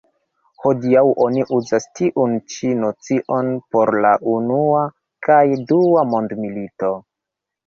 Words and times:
Hodiaŭ 0.61 1.01
oni 1.25 1.43
uzas 1.57 1.85
tiun 1.99 2.33
ĉi 2.53 2.69
nocion 2.85 3.51
por 3.75 3.93
la 4.07 4.15
unua 4.33 4.83
kaj 5.29 5.43
dua 5.75 6.09
mondmilito. 6.17 6.93